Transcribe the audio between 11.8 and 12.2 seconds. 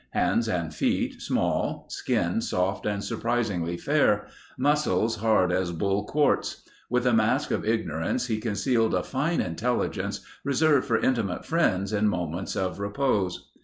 in